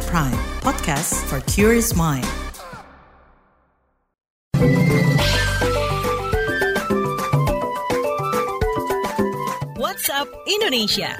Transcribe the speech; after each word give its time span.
at 0.00 0.06
Prime, 0.08 0.40
podcast 0.64 1.12
for 1.28 1.44
curious 1.44 1.92
mind. 1.92 2.24
WhatsApp 9.76 10.28
Indonesia. 10.48 11.10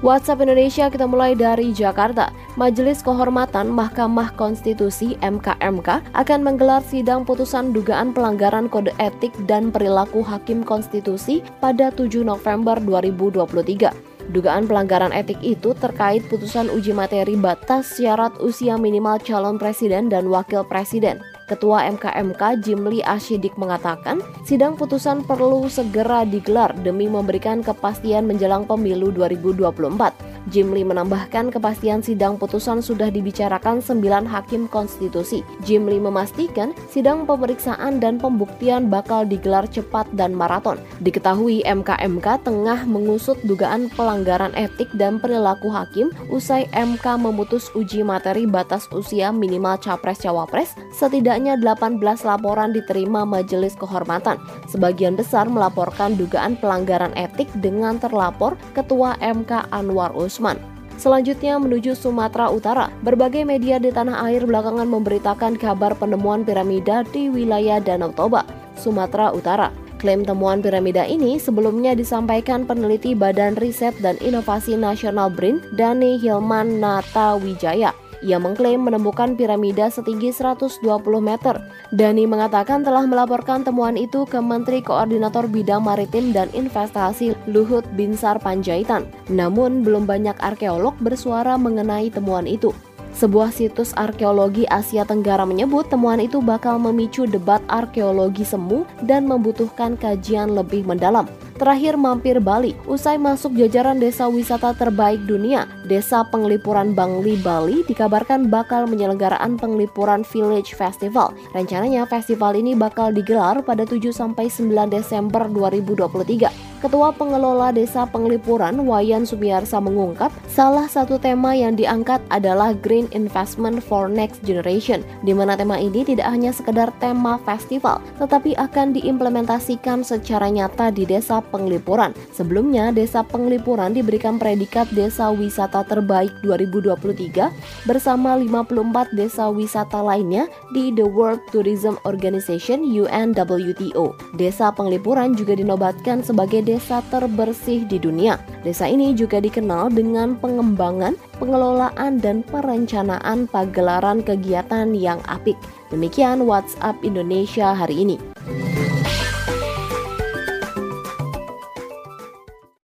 WhatsApp 0.00 0.40
Indonesia 0.46 0.86
kita 0.88 1.04
mulai 1.04 1.34
dari 1.36 1.74
Jakarta. 1.74 2.32
Majelis 2.56 3.04
Kehormatan 3.04 3.68
Mahkamah 3.68 4.32
Konstitusi 4.38 5.18
MKMK 5.20 6.14
akan 6.16 6.40
menggelar 6.40 6.80
sidang 6.80 7.28
putusan 7.28 7.76
dugaan 7.76 8.16
pelanggaran 8.16 8.70
kode 8.72 8.96
etik 8.96 9.34
dan 9.44 9.68
perilaku 9.68 10.24
hakim 10.24 10.64
konstitusi 10.64 11.44
pada 11.60 11.92
7 11.92 12.24
November 12.24 12.80
2023. 12.80 14.15
Dugaan 14.34 14.66
pelanggaran 14.66 15.14
etik 15.14 15.38
itu 15.38 15.70
terkait 15.78 16.26
putusan 16.26 16.66
uji 16.66 16.90
materi 16.90 17.38
batas 17.38 17.94
syarat 17.94 18.34
usia 18.42 18.74
minimal 18.74 19.22
calon 19.22 19.54
presiden 19.54 20.10
dan 20.10 20.26
wakil 20.26 20.66
presiden. 20.66 21.22
Ketua 21.46 21.86
MKMK 21.94 22.58
Jimli 22.58 23.06
Ashidik 23.06 23.54
mengatakan, 23.54 24.18
sidang 24.42 24.74
putusan 24.74 25.22
perlu 25.22 25.70
segera 25.70 26.26
digelar 26.26 26.74
demi 26.82 27.06
memberikan 27.06 27.62
kepastian 27.62 28.26
menjelang 28.26 28.66
pemilu 28.66 29.14
2024. 29.14 30.35
Jimli 30.46 30.86
menambahkan 30.86 31.50
kepastian 31.50 32.06
sidang 32.06 32.38
putusan 32.38 32.78
sudah 32.78 33.10
dibicarakan 33.10 33.82
sembilan 33.82 34.30
hakim 34.30 34.70
konstitusi. 34.70 35.42
Jimli 35.66 35.98
memastikan 35.98 36.70
sidang 36.86 37.26
pemeriksaan 37.26 37.98
dan 37.98 38.22
pembuktian 38.22 38.86
bakal 38.86 39.26
digelar 39.26 39.66
cepat 39.66 40.06
dan 40.14 40.30
maraton. 40.30 40.78
Diketahui 41.02 41.66
MKMK 41.66 42.46
tengah 42.46 42.86
mengusut 42.86 43.34
dugaan 43.42 43.90
pelanggaran 43.98 44.54
etik 44.54 44.86
dan 44.94 45.18
perilaku 45.18 45.66
hakim 45.66 46.14
usai 46.30 46.70
MK 46.70 47.18
memutus 47.18 47.66
uji 47.74 48.06
materi 48.06 48.46
batas 48.46 48.86
usia 48.94 49.34
minimal 49.34 49.74
capres-cawapres. 49.82 50.78
Setidaknya 50.94 51.58
18 51.58 51.98
laporan 52.22 52.70
diterima 52.70 53.26
Majelis 53.26 53.74
Kehormatan. 53.74 54.38
Sebagian 54.70 55.18
besar 55.18 55.50
melaporkan 55.50 56.14
dugaan 56.14 56.54
pelanggaran 56.62 57.10
etik 57.18 57.50
dengan 57.58 57.98
terlapor 57.98 58.54
Ketua 58.70 59.18
MK 59.18 59.74
Anwar 59.74 60.14
Us 60.14 60.35
Usman. 60.36 60.60
Selanjutnya 61.00 61.56
menuju 61.56 61.96
Sumatera 61.96 62.52
Utara. 62.52 62.92
Berbagai 63.00 63.48
media 63.48 63.80
di 63.80 63.88
tanah 63.88 64.20
air 64.28 64.44
belakangan 64.44 64.84
memberitakan 64.84 65.56
kabar 65.56 65.96
penemuan 65.96 66.44
piramida 66.44 67.04
di 67.08 67.32
wilayah 67.32 67.80
Danau 67.80 68.12
Toba, 68.12 68.44
Sumatera 68.76 69.32
Utara. 69.32 69.72
Klaim 69.96 70.28
temuan 70.28 70.60
piramida 70.60 71.08
ini 71.08 71.40
sebelumnya 71.40 71.96
disampaikan 71.96 72.68
peneliti 72.68 73.16
Badan 73.16 73.56
Riset 73.56 73.96
dan 74.04 74.20
Inovasi 74.20 74.76
Nasional 74.76 75.32
BRIN, 75.32 75.64
Dani 75.72 76.20
Hilman 76.20 76.84
Nata 76.84 77.40
Wijaya. 77.40 77.96
Ia 78.24 78.40
mengklaim 78.40 78.84
menemukan 78.84 79.36
piramida 79.36 79.92
setinggi 79.92 80.32
120 80.32 80.80
meter. 81.20 81.60
Dani 81.92 82.24
mengatakan 82.24 82.80
telah 82.80 83.04
melaporkan 83.04 83.64
temuan 83.66 83.98
itu 84.00 84.24
ke 84.24 84.40
Menteri 84.40 84.80
Koordinator 84.80 85.44
Bidang 85.50 85.84
Maritim 85.84 86.32
dan 86.32 86.48
Investasi 86.56 87.36
Luhut 87.50 87.84
Binsar 87.98 88.40
Panjaitan. 88.40 89.04
Namun 89.28 89.84
belum 89.84 90.08
banyak 90.08 90.38
arkeolog 90.40 90.96
bersuara 91.02 91.60
mengenai 91.60 92.08
temuan 92.08 92.48
itu. 92.48 92.72
Sebuah 93.16 93.48
situs 93.48 93.96
arkeologi 93.96 94.68
Asia 94.68 95.08
Tenggara 95.08 95.48
menyebut 95.48 95.88
temuan 95.88 96.20
itu 96.20 96.44
bakal 96.44 96.76
memicu 96.76 97.24
debat 97.24 97.64
arkeologi 97.72 98.44
semu 98.44 98.84
dan 99.08 99.24
membutuhkan 99.24 99.96
kajian 99.96 100.52
lebih 100.52 100.84
mendalam. 100.84 101.24
Terakhir 101.56 101.96
mampir 101.96 102.36
Bali, 102.36 102.76
usai 102.84 103.16
masuk 103.16 103.56
jajaran 103.56 103.96
desa 103.96 104.28
wisata 104.28 104.76
terbaik 104.76 105.24
dunia, 105.24 105.64
Desa 105.88 106.20
Penglipuran 106.28 106.92
Bangli 106.92 107.40
Bali 107.40 107.80
dikabarkan 107.88 108.52
bakal 108.52 108.84
menyelenggaraan 108.84 109.56
Penglipuran 109.56 110.20
Village 110.20 110.76
Festival. 110.76 111.32
Rencananya 111.56 112.04
festival 112.04 112.60
ini 112.60 112.76
bakal 112.76 113.08
digelar 113.08 113.64
pada 113.64 113.88
7 113.88 114.12
sampai 114.12 114.52
9 114.52 114.92
Desember 114.92 115.48
2023. 115.48 116.75
Ketua 116.86 117.10
Pengelola 117.10 117.74
Desa 117.74 118.06
Penglipuran 118.06 118.78
Wayan 118.86 119.26
Sumiarsa 119.26 119.82
mengungkap, 119.82 120.30
salah 120.46 120.86
satu 120.86 121.18
tema 121.18 121.50
yang 121.50 121.74
diangkat 121.74 122.22
adalah 122.30 122.78
Green 122.78 123.10
Investment 123.10 123.82
for 123.82 124.06
Next 124.06 124.38
Generation, 124.46 125.02
di 125.26 125.34
mana 125.34 125.58
tema 125.58 125.82
ini 125.82 126.06
tidak 126.06 126.30
hanya 126.30 126.54
sekedar 126.54 126.94
tema 127.02 127.42
festival, 127.42 127.98
tetapi 128.22 128.54
akan 128.54 128.94
diimplementasikan 128.94 130.06
secara 130.06 130.46
nyata 130.46 130.94
di 130.94 131.02
Desa 131.02 131.42
Penglipuran. 131.42 132.14
Sebelumnya, 132.30 132.94
Desa 132.94 133.26
Penglipuran 133.26 133.90
diberikan 133.90 134.38
predikat 134.38 134.86
Desa 134.94 135.34
Wisata 135.34 135.82
Terbaik 135.82 136.30
2023 136.46 137.50
bersama 137.82 138.38
54 138.38 139.10
desa 139.18 139.50
wisata 139.50 139.98
lainnya 140.06 140.46
di 140.70 140.94
The 140.94 141.02
World 141.02 141.42
Tourism 141.50 141.98
Organization 142.06 142.86
UNWTO. 142.86 144.38
Desa 144.38 144.70
Penglipuran 144.70 145.34
juga 145.34 145.58
dinobatkan 145.58 146.22
sebagai 146.22 146.75
desa 146.76 147.00
terbersih 147.08 147.88
di 147.88 147.96
dunia. 147.96 148.36
Desa 148.60 148.84
ini 148.84 149.16
juga 149.16 149.40
dikenal 149.40 149.88
dengan 149.96 150.36
pengembangan, 150.36 151.16
pengelolaan, 151.40 152.20
dan 152.20 152.44
perencanaan 152.44 153.48
pagelaran 153.48 154.20
kegiatan 154.20 154.92
yang 154.92 155.16
apik. 155.24 155.56
Demikian 155.88 156.44
WhatsApp 156.44 157.00
Indonesia 157.00 157.72
hari 157.72 158.04
ini. 158.04 158.35